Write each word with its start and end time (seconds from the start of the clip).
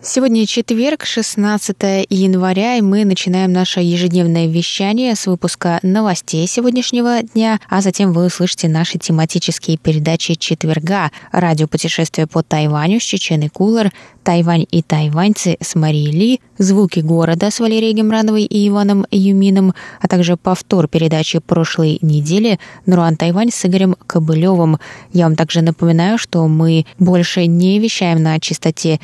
Сегодня 0.00 0.46
четверг, 0.46 1.04
16 1.04 2.06
января, 2.08 2.76
и 2.76 2.80
мы 2.82 3.04
начинаем 3.04 3.52
наше 3.52 3.80
ежедневное 3.80 4.46
вещание 4.46 5.16
с 5.16 5.26
выпуска 5.26 5.80
новостей 5.82 6.46
сегодняшнего 6.46 7.24
дня, 7.24 7.58
а 7.68 7.80
затем 7.80 8.12
вы 8.12 8.26
услышите 8.26 8.68
наши 8.68 8.98
тематические 8.98 9.76
передачи 9.76 10.34
четверга 10.34 11.10
«Радиопутешествие 11.32 12.28
по 12.28 12.44
Тайваню» 12.44 13.00
с 13.00 13.02
Чеченой 13.02 13.48
Кулер, 13.48 13.90
«Тайвань 14.22 14.66
и 14.70 14.82
тайваньцы» 14.82 15.56
с 15.60 15.74
Марией 15.74 16.12
Ли, 16.12 16.40
«Звуки 16.58 17.00
города» 17.00 17.50
с 17.50 17.58
Валерией 17.58 17.94
Гемрановой 17.94 18.44
и 18.44 18.68
Иваном 18.68 19.04
Юмином, 19.10 19.74
а 20.00 20.06
также 20.06 20.36
повтор 20.36 20.86
передачи 20.86 21.40
прошлой 21.40 21.98
недели 22.02 22.60
«Нуруан 22.86 23.16
Тайвань» 23.16 23.50
с 23.50 23.66
Игорем 23.66 23.96
Кобылевым. 24.06 24.78
Я 25.12 25.24
вам 25.24 25.34
также 25.34 25.60
напоминаю, 25.62 26.18
что 26.18 26.46
мы 26.46 26.86
больше 27.00 27.46
не 27.46 27.80
вещаем 27.80 28.22
на 28.22 28.38
частоте 28.38 29.00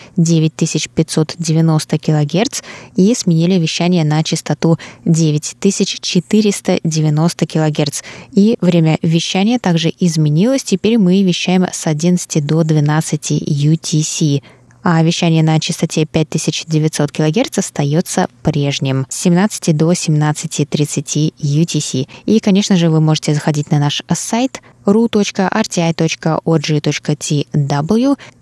9590 0.94 1.98
кГц 1.98 2.62
и 2.96 3.14
сменили 3.14 3.58
вещание 3.58 4.04
на 4.04 4.22
частоту 4.22 4.78
9490 5.04 7.46
кГц. 7.46 8.02
И 8.32 8.56
время 8.60 8.98
вещания 9.02 9.58
также 9.58 9.92
изменилось. 9.98 10.64
Теперь 10.64 10.98
мы 10.98 11.22
вещаем 11.22 11.66
с 11.70 11.86
11 11.86 12.46
до 12.46 12.64
12 12.64 13.32
UTC 13.32 14.42
а 14.84 15.02
вещание 15.02 15.42
на 15.42 15.58
частоте 15.58 16.04
5900 16.04 17.10
кГц 17.10 17.58
остается 17.58 18.28
прежним 18.42 19.06
с 19.08 19.22
17 19.22 19.76
до 19.76 19.90
17.30 19.92 21.34
UTC. 21.38 22.06
И, 22.26 22.38
конечно 22.38 22.76
же, 22.76 22.90
вы 22.90 23.00
можете 23.00 23.34
заходить 23.34 23.70
на 23.70 23.78
наш 23.78 24.02
сайт 24.12 24.60
ru.rti.org.tw 24.84 25.38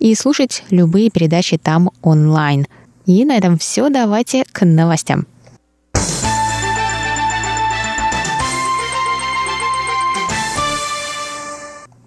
и 0.01 0.15
слушать 0.17 0.65
любые 0.71 1.11
передачи 1.11 1.57
там 1.57 1.91
онлайн. 2.03 2.67
И 3.07 3.25
на 3.25 3.37
этом 3.37 3.57
все. 3.59 3.89
Давайте 3.89 4.45
к 4.51 4.65
новостям. 4.65 5.27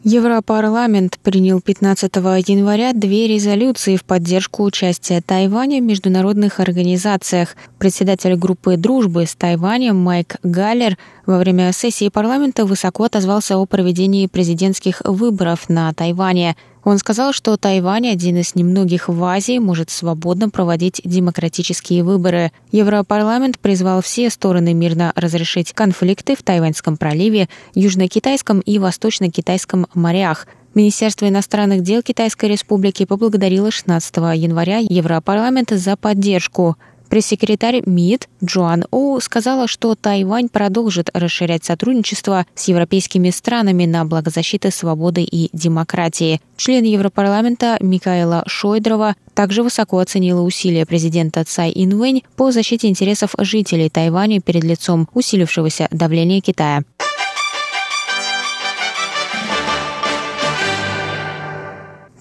Европарламент 0.08 1.17
принял 1.17 1.59
15 1.61 2.16
января 2.48 2.94
две 2.94 3.28
резолюции 3.28 3.95
в 3.95 4.03
поддержку 4.03 4.64
участия 4.64 5.20
Тайваня 5.20 5.81
в 5.81 5.84
международных 5.84 6.59
организациях. 6.59 7.56
Председатель 7.80 8.36
группы 8.36 8.78
дружбы 8.78 9.25
с 9.25 9.34
Тайванем 9.34 9.95
Майк 9.95 10.36
Галлер 10.44 11.00
во 11.25 11.39
время 11.39 11.73
сессии 11.73 12.09
парламента 12.09 12.67
высоко 12.67 13.06
отозвался 13.06 13.58
о 13.58 13.66
проведении 13.66 14.28
президентских 14.28 15.02
выборов 15.03 15.70
на 15.70 15.92
Тайване– 15.92 16.56
он 16.86 17.00
сказал, 17.00 17.33
что 17.33 17.58
Тайвань, 17.58 18.08
один 18.08 18.38
из 18.38 18.53
немногих 18.53 19.09
в 19.09 19.23
Азии, 19.23 19.58
может 19.58 19.89
свободно 19.89 20.52
проводить 20.52 21.02
демократические 21.03 22.03
выборы. 22.03 22.52
Европарламент 22.72 23.58
призвал 23.58 24.03
все 24.03 24.30
стороны 24.30 24.75
мирно 24.75 25.11
разрешить 25.16 25.73
конфликты 25.73 26.36
в 26.36 26.44
Тайваньском 26.44 26.97
проливе, 26.97 27.50
Южно-Китайском 27.73 28.59
и 28.59 28.78
Восточно-Китайском 28.78 29.88
морях. 29.95 30.45
Министерство 30.75 31.28
иностранных 31.28 31.81
дел 31.81 32.03
Китайской 32.03 32.51
Республики 32.51 33.06
поблагодарило 33.06 33.72
16 33.72 34.18
января 34.35 34.78
Европарламент 34.78 35.72
за 35.72 35.97
поддержку. 35.97 36.75
Пресс-секретарь 37.10 37.82
МИД 37.86 38.28
Джоан 38.44 38.86
Оу 38.92 39.20
сказала, 39.22 39.68
что 39.68 39.96
Тайвань 39.96 40.50
продолжит 40.50 41.10
расширять 41.14 41.64
сотрудничество 41.64 42.46
с 42.56 42.68
европейскими 42.68 43.30
странами 43.30 43.86
на 43.86 44.06
благо 44.06 44.32
защиты 44.32 44.72
свободы 44.72 45.24
и 45.24 45.50
демократии. 45.54 46.42
Член 46.58 46.84
Европарламента 46.84 47.78
Микаэла 47.80 48.44
Шойдрова 48.48 49.16
также 49.34 49.64
высоко 49.64 50.00
оценила 50.00 50.42
усилия 50.42 50.86
президента 50.86 51.44
Цай 51.44 51.72
Инвэнь 51.76 52.24
по 52.36 52.52
защите 52.52 52.88
интересов 52.88 53.36
жителей 53.38 53.90
Тайваня 53.90 54.42
перед 54.42 54.64
лицом 54.64 55.08
усилившегося 55.14 55.88
давления 55.92 56.42
Китая. 56.42 56.84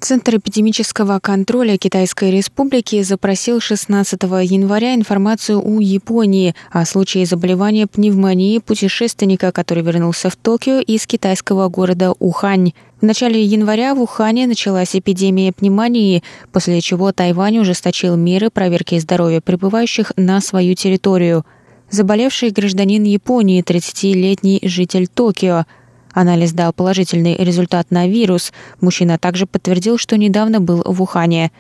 Центр 0.05 0.37
эпидемического 0.37 1.19
контроля 1.19 1.79
Китайской 1.79 2.31
Республики 2.31 3.03
запросил 3.03 3.59
16 3.59 4.23
января 4.23 4.95
информацию 4.95 5.67
у 5.67 5.81
Японии 5.81 6.55
о 6.71 6.85
случае 6.85 7.25
заболевания 7.25 7.87
пневмонии 7.87 8.59
путешественника, 8.59 9.51
который 9.51 9.83
вернулся 9.83 10.29
в 10.29 10.37
Токио 10.37 10.81
из 10.81 11.07
китайского 11.07 11.71
города 11.71 12.13
Ухань. 12.19 12.75
В 13.01 13.07
начале 13.07 13.43
января 13.43 13.95
в 13.95 14.03
Ухане 14.03 14.47
началась 14.47 14.95
эпидемия 14.95 15.53
пневмонии, 15.53 16.23
после 16.53 16.83
чего 16.83 17.11
Тайвань 17.11 17.61
ужесточил 17.61 18.15
меры 18.17 18.51
проверки 18.51 18.99
здоровья 18.99 19.41
прибывающих 19.41 20.13
на 20.19 20.43
свою 20.43 20.75
территорию. 20.75 21.47
Заболевший 21.89 22.51
гражданин 22.51 23.05
Японии, 23.05 23.65
30-летний 23.65 24.61
житель 24.65 25.07
Токио– 25.09 25.65
Анализ 26.15 26.53
дал 26.53 26.73
положительный 26.73 27.37
результат 27.37 27.91
на 27.91 28.07
вирус. 28.07 28.53
Мужчина 28.81 29.19
также 29.19 29.47
подтвердил, 29.47 29.99
что 29.99 30.17
недавно 30.17 30.61
был 30.61 30.83
в 30.87 31.03
Ухане. 31.03 31.51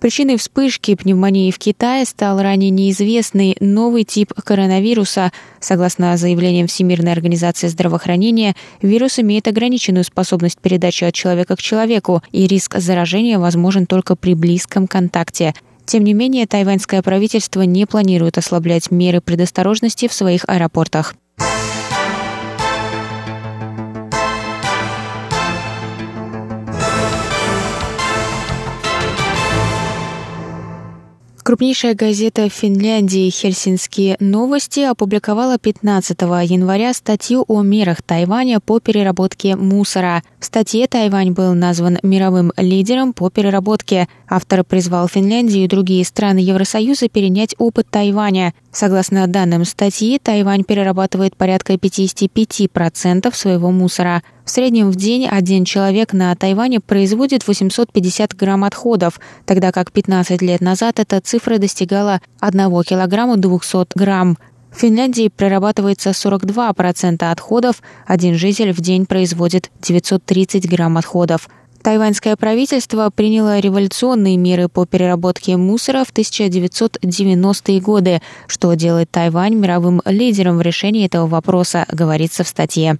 Причиной 0.00 0.36
вспышки 0.36 0.94
пневмонии 0.94 1.50
в 1.50 1.58
Китае 1.58 2.04
стал 2.04 2.40
ранее 2.40 2.70
неизвестный 2.70 3.56
новый 3.58 4.04
тип 4.04 4.32
коронавируса. 4.32 5.32
Согласно 5.58 6.16
заявлениям 6.16 6.68
Всемирной 6.68 7.12
организации 7.12 7.66
здравоохранения, 7.66 8.54
вирус 8.80 9.18
имеет 9.18 9.48
ограниченную 9.48 10.04
способность 10.04 10.60
передачи 10.60 11.02
от 11.02 11.14
человека 11.14 11.56
к 11.56 11.62
человеку, 11.62 12.22
и 12.30 12.46
риск 12.46 12.78
заражения 12.78 13.40
возможен 13.40 13.86
только 13.86 14.14
при 14.14 14.34
близком 14.34 14.86
контакте. 14.86 15.52
Тем 15.84 16.04
не 16.04 16.14
менее, 16.14 16.46
тайваньское 16.46 17.02
правительство 17.02 17.62
не 17.62 17.84
планирует 17.84 18.38
ослаблять 18.38 18.92
меры 18.92 19.20
предосторожности 19.20 20.06
в 20.06 20.12
своих 20.12 20.44
аэропортах. 20.46 21.14
Крупнейшая 31.48 31.94
газета 31.94 32.50
Финляндии 32.50 33.30
«Хельсинские 33.30 34.18
новости» 34.20 34.80
опубликовала 34.80 35.56
15 35.56 36.20
января 36.20 36.92
статью 36.92 37.42
о 37.48 37.62
мерах 37.62 38.02
Тайваня 38.02 38.60
по 38.60 38.80
переработке 38.80 39.56
мусора. 39.56 40.22
В 40.38 40.44
статье 40.44 40.86
Тайвань 40.86 41.30
был 41.30 41.54
назван 41.54 42.00
мировым 42.02 42.52
лидером 42.58 43.14
по 43.14 43.30
переработке. 43.30 44.08
Автор 44.28 44.62
призвал 44.62 45.08
Финляндию 45.08 45.64
и 45.64 45.68
другие 45.68 46.04
страны 46.04 46.40
Евросоюза 46.40 47.08
перенять 47.08 47.54
опыт 47.56 47.86
Тайваня. 47.88 48.52
Согласно 48.78 49.26
данным 49.26 49.64
статьи, 49.64 50.20
Тайвань 50.22 50.62
перерабатывает 50.62 51.36
порядка 51.36 51.72
55% 51.72 53.34
своего 53.34 53.72
мусора. 53.72 54.22
В 54.44 54.50
среднем 54.50 54.92
в 54.92 54.94
день 54.94 55.26
один 55.26 55.64
человек 55.64 56.12
на 56.12 56.32
Тайване 56.36 56.78
производит 56.78 57.44
850 57.44 58.36
грамм 58.36 58.62
отходов, 58.62 59.18
тогда 59.46 59.72
как 59.72 59.90
15 59.90 60.40
лет 60.42 60.60
назад 60.60 61.00
эта 61.00 61.20
цифра 61.20 61.58
достигала 61.58 62.20
1 62.38 62.82
килограмма 62.84 63.36
200 63.36 63.98
грамм. 63.98 64.38
В 64.70 64.78
Финляндии 64.78 65.28
прорабатывается 65.28 66.10
42% 66.10 67.28
отходов, 67.28 67.82
один 68.06 68.36
житель 68.36 68.70
в 68.70 68.80
день 68.80 69.06
производит 69.06 69.72
930 69.82 70.70
грамм 70.70 70.98
отходов. 70.98 71.48
Тайваньское 71.82 72.36
правительство 72.36 73.10
приняло 73.10 73.58
революционные 73.58 74.36
меры 74.36 74.68
по 74.68 74.84
переработке 74.86 75.56
мусора 75.56 76.04
в 76.04 76.12
1990-е 76.12 77.80
годы, 77.80 78.20
что 78.46 78.74
делает 78.74 79.10
Тайвань 79.10 79.54
мировым 79.54 80.02
лидером 80.04 80.58
в 80.58 80.62
решении 80.62 81.06
этого 81.06 81.26
вопроса, 81.26 81.86
говорится 81.90 82.44
в 82.44 82.48
статье. 82.48 82.98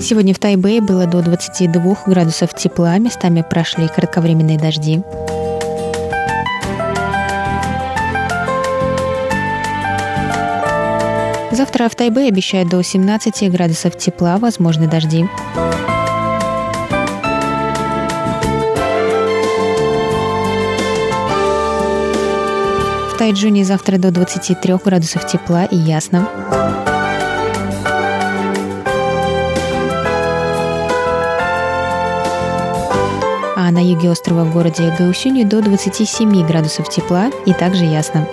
Сегодня 0.00 0.34
в 0.34 0.38
Тайбэе 0.38 0.80
было 0.80 1.06
до 1.06 1.20
22 1.20 1.96
градусов 2.06 2.54
тепла, 2.54 2.96
местами 2.98 3.42
прошли 3.42 3.88
кратковременные 3.88 4.58
дожди. 4.58 5.02
Завтра 11.50 11.88
в 11.88 11.94
Тайбэе 11.94 12.28
обещают 12.28 12.68
до 12.68 12.82
17 12.82 13.50
градусов 13.50 13.96
тепла, 13.96 14.36
возможны 14.36 14.86
дожди. 14.86 15.26
В 23.16 23.18
Тайджуне 23.18 23.64
завтра 23.64 23.96
до 23.96 24.10
23 24.10 24.74
градусов 24.84 25.26
тепла 25.26 25.64
и 25.64 25.76
ясно. 25.76 26.28
А 33.56 33.70
на 33.70 33.78
юге 33.78 34.10
острова 34.10 34.44
в 34.44 34.52
городе 34.52 34.94
Гаусюни 34.98 35.44
до 35.44 35.62
27 35.62 36.46
градусов 36.46 36.90
тепла 36.90 37.30
и 37.46 37.54
также 37.54 37.86
ясно. 37.86 38.28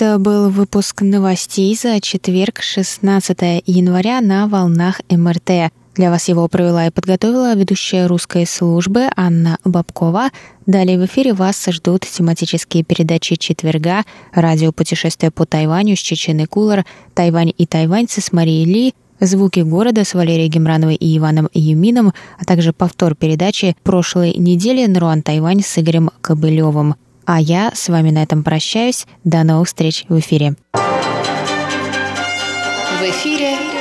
Это 0.00 0.18
был 0.18 0.48
выпуск 0.48 1.02
новостей 1.02 1.76
за 1.76 2.00
четверг, 2.00 2.62
16 2.62 3.62
января 3.66 4.22
на 4.22 4.48
волнах 4.48 5.02
МРТ. 5.10 5.70
Для 5.94 6.10
вас 6.10 6.28
его 6.28 6.46
провела 6.48 6.86
и 6.86 6.90
подготовила 6.90 7.54
ведущая 7.54 8.06
русской 8.06 8.46
службы 8.46 9.08
Анна 9.16 9.58
Бабкова. 9.64 10.30
Далее 10.66 10.98
в 10.98 11.06
эфире 11.06 11.34
вас 11.34 11.66
ждут 11.68 12.02
тематические 12.02 12.84
передачи 12.84 13.34
четверга, 13.34 14.04
радио 14.32 14.70
«Путешествие 14.72 15.32
по 15.32 15.46
Тайваню» 15.46 15.96
с 15.96 15.98
Чеченой 15.98 16.46
Кулар, 16.46 16.86
«Тайвань 17.14 17.52
и 17.56 17.66
тайваньцы» 17.66 18.20
с 18.20 18.32
Марией 18.32 18.64
Ли, 18.64 18.94
«Звуки 19.18 19.60
города» 19.60 20.04
с 20.04 20.14
Валерией 20.14 20.48
Гемрановой 20.48 20.94
и 20.94 21.18
Иваном 21.18 21.48
Юмином, 21.52 22.12
а 22.38 22.44
также 22.44 22.72
повтор 22.72 23.16
передачи 23.16 23.76
прошлой 23.82 24.34
недели 24.34 24.86
«Наруан 24.86 25.22
Тайвань» 25.22 25.62
с 25.62 25.76
Игорем 25.76 26.10
Кобылевым. 26.20 26.94
А 27.26 27.40
я 27.40 27.72
с 27.74 27.88
вами 27.88 28.10
на 28.10 28.22
этом 28.22 28.44
прощаюсь. 28.44 29.06
До 29.24 29.42
новых 29.42 29.66
встреч 29.68 30.04
в 30.08 30.18
эфире. 30.18 30.54
В 30.72 30.76
эфире 33.02 33.69